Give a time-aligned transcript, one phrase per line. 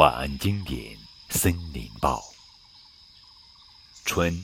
[0.00, 0.78] 晚安经典
[1.28, 2.20] 《森林报》。
[4.06, 4.34] 春，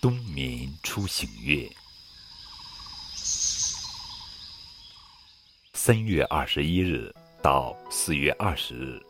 [0.00, 1.68] 冬眠初醒月。
[5.72, 7.12] 三月二十一日
[7.42, 9.02] 到四月二十日，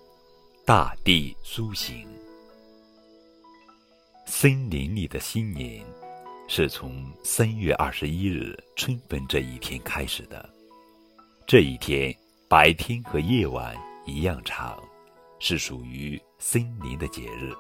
[0.64, 2.08] 大地苏醒。
[4.24, 5.84] 森林里的新年，
[6.48, 10.48] 是从三月二十一日春分这一天开始的。
[11.46, 12.16] 这一天，
[12.48, 14.82] 白天和夜晚一样长。
[15.38, 17.52] 是属于森林的节日，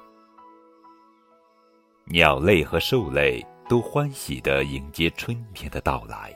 [2.06, 6.32] 鸟类和兽类都欢喜地迎接春天的到来。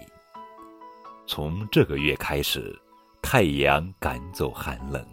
[1.27, 2.81] 从这个月开始，
[3.21, 5.05] 太阳赶走寒冷，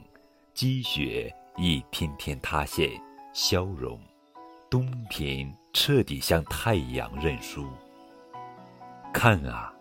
[0.53, 2.91] 积雪一天天塌陷
[3.33, 3.99] 消融，
[4.69, 7.67] 冬天彻底向太阳认输。
[9.11, 9.73] 看啊，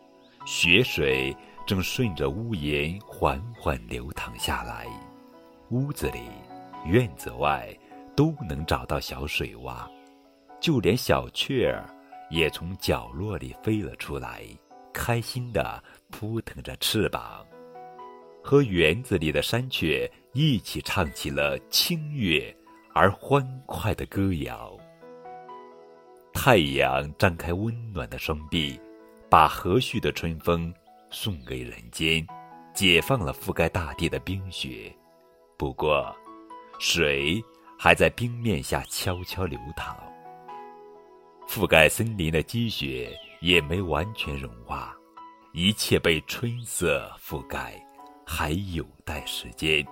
[0.47, 4.87] 雪水正顺着屋檐缓缓流淌下来。
[5.71, 6.21] 屋子里、
[6.87, 7.69] 院子外
[8.17, 9.87] 都能找到小水洼，
[10.61, 11.85] 就连小雀儿
[12.31, 14.43] 也从角落里飞了出来，
[14.95, 17.47] 开心地扑腾着翅膀，
[18.43, 22.55] 和园子里的山雀一起唱起了清越
[22.95, 24.75] 而欢快的歌谣。
[26.33, 28.81] 太阳张开温暖的双臂，
[29.29, 30.73] 把和煦的春风
[31.11, 32.27] 送给人间，
[32.73, 34.91] 解放了覆盖大地的冰雪。
[35.59, 36.15] 不过，
[36.79, 37.45] 水
[37.77, 39.97] 还在冰面下悄悄流淌，
[41.49, 44.97] 覆盖森林的积雪也没完全融化，
[45.53, 47.75] 一切被春色覆盖，
[48.25, 49.85] 还有待时间。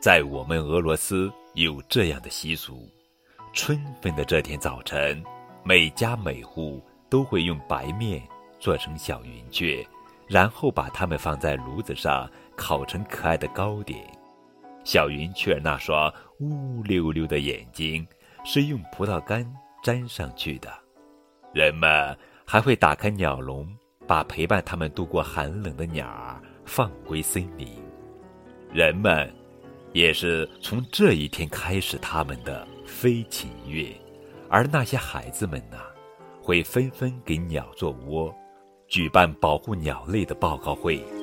[0.00, 2.90] 在我们俄罗斯有这样的习俗：
[3.52, 5.22] 春分的这天早晨，
[5.62, 8.20] 每家每户都会用白面
[8.58, 9.86] 做成小云雀，
[10.28, 12.30] 然后把它们放在炉子上。
[12.60, 14.04] 烤成可爱的糕点，
[14.82, 18.04] 小云雀那双乌溜溜的眼睛
[18.44, 19.48] 是用葡萄干
[19.84, 20.68] 粘上去的。
[21.54, 23.64] 人们还会打开鸟笼，
[24.08, 27.80] 把陪伴他们度过寒冷的鸟儿放归森林。
[28.72, 29.32] 人们
[29.92, 33.94] 也是从这一天开始他们的飞禽月，
[34.50, 35.78] 而那些孩子们呢，
[36.42, 38.34] 会纷纷给鸟做窝，
[38.88, 41.17] 举办保护鸟类的报告会。